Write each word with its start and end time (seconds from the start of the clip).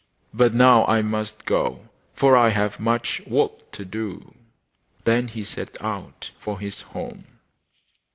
But 0.33 0.55
now 0.55 0.83
I 0.87 1.03
must 1.03 1.45
go, 1.45 1.87
for 2.15 2.35
I 2.35 2.49
have 2.49 2.79
much 2.79 3.21
work 3.27 3.71
to 3.73 3.85
do.' 3.85 4.33
Then 5.03 5.27
he 5.27 5.43
set 5.43 5.79
out 5.79 6.31
for 6.39 6.59
his 6.59 6.81
home. 6.81 7.25